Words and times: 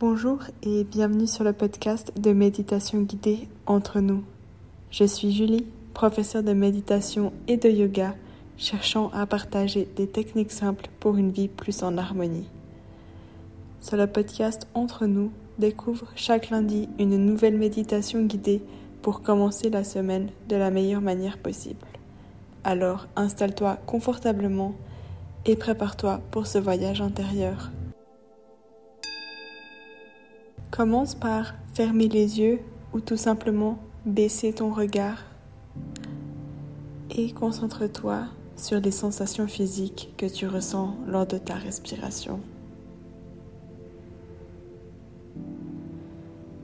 Bonjour 0.00 0.38
et 0.62 0.84
bienvenue 0.84 1.26
sur 1.26 1.44
le 1.44 1.52
podcast 1.52 2.10
de 2.18 2.32
méditation 2.32 3.02
guidée 3.02 3.48
Entre 3.66 4.00
nous. 4.00 4.24
Je 4.90 5.04
suis 5.04 5.30
Julie, 5.30 5.66
professeure 5.92 6.42
de 6.42 6.54
méditation 6.54 7.34
et 7.48 7.58
de 7.58 7.68
yoga, 7.68 8.14
cherchant 8.56 9.10
à 9.12 9.26
partager 9.26 9.86
des 9.96 10.06
techniques 10.06 10.52
simples 10.52 10.88
pour 11.00 11.18
une 11.18 11.30
vie 11.30 11.48
plus 11.48 11.82
en 11.82 11.98
harmonie. 11.98 12.48
Sur 13.82 13.98
le 13.98 14.06
podcast 14.06 14.66
Entre 14.72 15.04
nous, 15.04 15.32
découvre 15.58 16.06
chaque 16.16 16.48
lundi 16.48 16.88
une 16.98 17.18
nouvelle 17.18 17.58
méditation 17.58 18.22
guidée 18.22 18.62
pour 19.02 19.20
commencer 19.20 19.68
la 19.68 19.84
semaine 19.84 20.30
de 20.48 20.56
la 20.56 20.70
meilleure 20.70 21.02
manière 21.02 21.36
possible. 21.36 21.86
Alors 22.64 23.06
installe-toi 23.16 23.76
confortablement 23.84 24.72
et 25.44 25.56
prépare-toi 25.56 26.22
pour 26.30 26.46
ce 26.46 26.56
voyage 26.56 27.02
intérieur. 27.02 27.70
Commence 30.70 31.16
par 31.16 31.54
fermer 31.74 32.08
les 32.08 32.38
yeux 32.38 32.60
ou 32.92 33.00
tout 33.00 33.16
simplement 33.16 33.78
baisser 34.06 34.52
ton 34.52 34.72
regard 34.72 35.24
et 37.10 37.32
concentre-toi 37.32 38.26
sur 38.56 38.80
les 38.80 38.92
sensations 38.92 39.48
physiques 39.48 40.14
que 40.16 40.26
tu 40.26 40.46
ressens 40.46 40.94
lors 41.06 41.26
de 41.26 41.38
ta 41.38 41.54
respiration. 41.54 42.40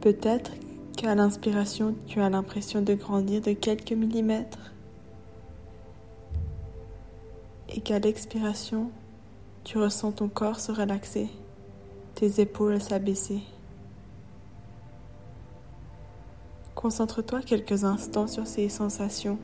Peut-être 0.00 0.52
qu'à 0.96 1.14
l'inspiration, 1.16 1.96
tu 2.06 2.20
as 2.20 2.30
l'impression 2.30 2.82
de 2.82 2.94
grandir 2.94 3.40
de 3.40 3.52
quelques 3.52 3.92
millimètres 3.92 4.72
et 7.68 7.80
qu'à 7.80 7.98
l'expiration, 7.98 8.90
tu 9.64 9.78
ressens 9.78 10.12
ton 10.12 10.28
corps 10.28 10.60
se 10.60 10.70
relaxer, 10.70 11.28
tes 12.14 12.40
épaules 12.40 12.80
s'abaisser. 12.80 13.40
Concentre-toi 16.76 17.40
quelques 17.40 17.84
instants 17.84 18.26
sur 18.26 18.46
ces 18.46 18.68
sensations. 18.68 19.38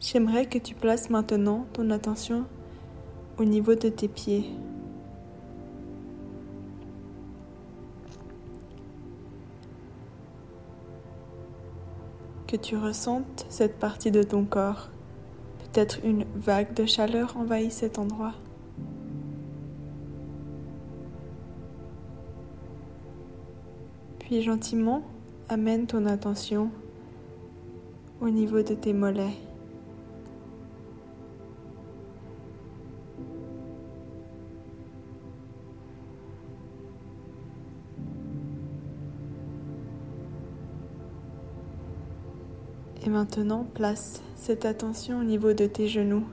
J'aimerais 0.00 0.46
que 0.46 0.58
tu 0.58 0.74
places 0.74 1.10
maintenant 1.10 1.64
ton 1.72 1.90
attention 1.90 2.44
au 3.38 3.44
niveau 3.44 3.76
de 3.76 3.88
tes 3.88 4.08
pieds. 4.08 4.50
Que 12.48 12.56
tu 12.56 12.76
ressentes 12.76 13.46
cette 13.48 13.78
partie 13.78 14.10
de 14.10 14.24
ton 14.24 14.44
corps. 14.44 14.90
Peut-être 15.60 16.00
une 16.04 16.26
vague 16.34 16.74
de 16.74 16.84
chaleur 16.84 17.36
envahit 17.36 17.70
cet 17.70 17.98
endroit. 17.98 18.34
Puis 24.32 24.40
gentiment, 24.40 25.02
amène 25.50 25.86
ton 25.86 26.06
attention 26.06 26.70
au 28.22 28.30
niveau 28.30 28.62
de 28.62 28.72
tes 28.72 28.94
mollets. 28.94 29.36
Et 43.04 43.10
maintenant, 43.10 43.66
place 43.74 44.22
cette 44.36 44.64
attention 44.64 45.20
au 45.20 45.24
niveau 45.24 45.52
de 45.52 45.66
tes 45.66 45.88
genoux. 45.88 46.24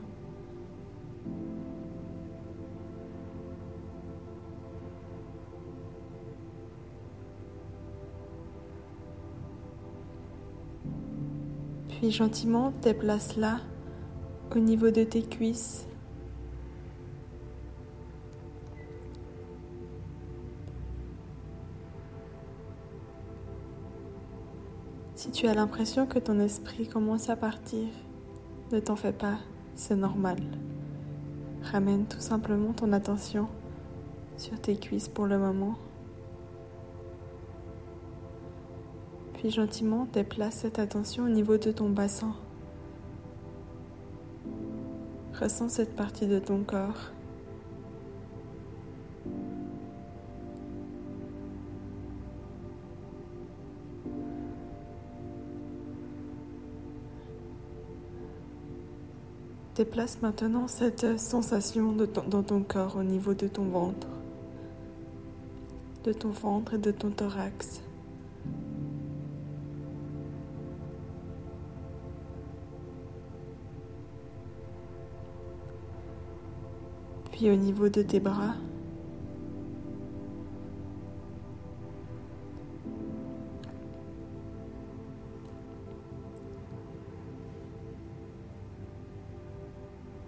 Puis 12.00 12.12
gentiment 12.12 12.72
déplace-la 12.82 13.58
au 14.56 14.60
niveau 14.60 14.90
de 14.90 15.04
tes 15.04 15.22
cuisses. 15.22 15.86
Si 25.16 25.30
tu 25.32 25.48
as 25.48 25.54
l'impression 25.54 26.06
que 26.06 26.20
ton 26.20 26.40
esprit 26.40 26.88
commence 26.88 27.30
à 27.30 27.36
partir, 27.36 27.90
ne 28.72 28.80
t'en 28.80 28.96
fais 28.96 29.12
pas, 29.12 29.38
c'est 29.76 29.98
normal. 29.98 30.40
Ramène 31.64 32.06
tout 32.06 32.22
simplement 32.22 32.72
ton 32.72 32.94
attention 32.94 33.50
sur 34.38 34.58
tes 34.62 34.78
cuisses 34.78 35.10
pour 35.10 35.26
le 35.26 35.38
moment. 35.38 35.76
Puis 39.40 39.52
gentiment 39.52 40.06
déplace 40.12 40.56
cette 40.56 40.80
attention 40.80 41.24
au 41.24 41.30
niveau 41.30 41.56
de 41.56 41.72
ton 41.72 41.88
bassin. 41.88 42.36
Ressens 45.40 45.70
cette 45.70 45.96
partie 45.96 46.28
de 46.28 46.40
ton 46.40 46.64
corps. 46.64 47.14
Déplace 59.76 60.22
maintenant 60.22 60.68
cette 60.68 61.18
sensation 61.18 61.94
dans 61.94 62.44
ton 62.44 62.62
corps 62.62 62.98
au 62.98 63.04
niveau 63.04 63.34
de 63.34 63.48
ton 63.48 63.64
ventre, 63.64 64.08
de 66.04 66.12
ton 66.12 66.32
ventre 66.32 66.74
et 66.74 66.78
de 66.78 66.92
ton 66.92 67.12
thorax. 67.12 67.82
Au 77.44 77.56
niveau 77.56 77.88
de 77.90 78.02
tes 78.02 78.20
bras. 78.20 78.56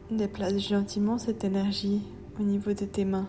Déplace 0.10 0.60
gentiment 0.60 1.18
cette 1.18 1.44
énergie 1.44 2.02
au 2.40 2.44
niveau 2.44 2.74
de 2.74 2.86
tes 2.86 3.06
mains 3.06 3.28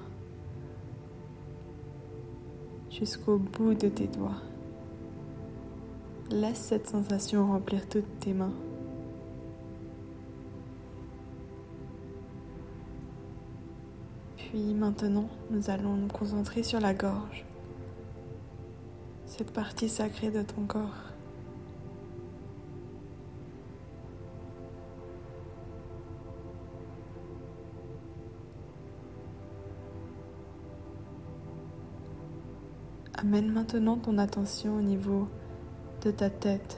jusqu'au 2.91 3.39
bout 3.39 3.75
de 3.75 3.89
tes 3.89 4.07
doigts. 4.07 4.43
Laisse 6.31 6.59
cette 6.59 6.89
sensation 6.89 7.47
remplir 7.47 7.89
toutes 7.89 8.21
tes 8.21 8.33
mains. 8.33 8.53
Puis 14.53 14.75
maintenant, 14.75 15.31
nous 15.51 15.71
allons 15.71 15.97
nous 15.97 16.09
concentrer 16.09 16.63
sur 16.63 16.79
la 16.79 16.93
gorge, 16.93 17.47
cette 19.25 19.51
partie 19.51 19.89
sacrée 19.89 20.31
de 20.31 20.43
ton 20.43 20.67
corps. 20.67 21.09
Amène 33.15 33.51
maintenant 33.51 33.97
ton 33.97 34.19
attention 34.19 34.77
au 34.77 34.83
niveau 34.83 35.29
de 36.03 36.11
ta 36.11 36.29
tête, 36.29 36.77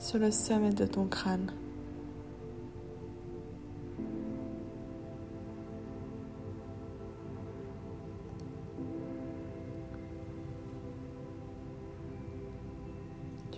sur 0.00 0.18
le 0.18 0.32
sommet 0.32 0.72
de 0.72 0.86
ton 0.86 1.06
crâne. 1.06 1.52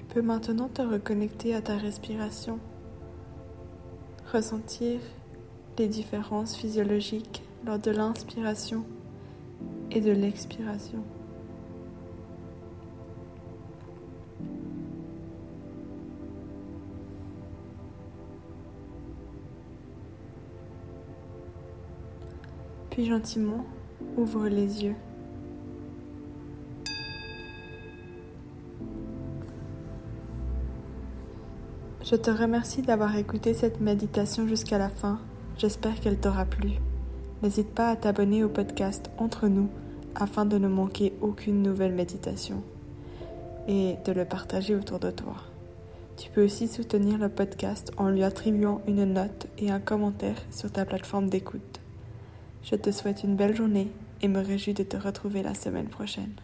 Peux 0.08 0.22
maintenant 0.22 0.68
te 0.68 0.82
reconnecter 0.82 1.54
à 1.54 1.60
ta 1.60 1.76
respiration, 1.76 2.58
ressentir 4.32 5.00
les 5.78 5.88
différences 5.88 6.56
physiologiques 6.56 7.42
lors 7.66 7.78
de 7.78 7.90
l'inspiration 7.90 8.84
et 9.90 10.00
de 10.00 10.12
l'expiration. 10.12 11.02
Puis 22.90 23.06
gentiment, 23.06 23.64
ouvre 24.16 24.46
les 24.46 24.84
yeux. 24.84 24.94
Je 32.04 32.16
te 32.16 32.30
remercie 32.30 32.82
d'avoir 32.82 33.16
écouté 33.16 33.54
cette 33.54 33.80
méditation 33.80 34.46
jusqu'à 34.46 34.76
la 34.76 34.90
fin. 34.90 35.20
J'espère 35.56 35.98
qu'elle 36.00 36.18
t'aura 36.18 36.44
plu. 36.44 36.72
N'hésite 37.42 37.70
pas 37.70 37.88
à 37.88 37.96
t'abonner 37.96 38.44
au 38.44 38.50
podcast 38.50 39.10
Entre 39.16 39.48
nous 39.48 39.70
afin 40.14 40.44
de 40.44 40.58
ne 40.58 40.68
manquer 40.68 41.14
aucune 41.22 41.62
nouvelle 41.62 41.94
méditation 41.94 42.62
et 43.68 43.96
de 44.04 44.12
le 44.12 44.26
partager 44.26 44.74
autour 44.74 44.98
de 44.98 45.10
toi. 45.10 45.36
Tu 46.18 46.28
peux 46.28 46.44
aussi 46.44 46.68
soutenir 46.68 47.16
le 47.16 47.30
podcast 47.30 47.90
en 47.96 48.10
lui 48.10 48.22
attribuant 48.22 48.82
une 48.86 49.06
note 49.06 49.46
et 49.56 49.70
un 49.70 49.80
commentaire 49.80 50.36
sur 50.50 50.70
ta 50.70 50.84
plateforme 50.84 51.30
d'écoute. 51.30 51.80
Je 52.62 52.76
te 52.76 52.90
souhaite 52.90 53.24
une 53.24 53.34
belle 53.34 53.56
journée 53.56 53.90
et 54.20 54.28
me 54.28 54.44
réjouis 54.44 54.74
de 54.74 54.82
te 54.82 54.98
retrouver 54.98 55.42
la 55.42 55.54
semaine 55.54 55.88
prochaine. 55.88 56.34